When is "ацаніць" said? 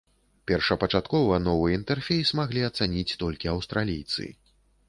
2.71-3.17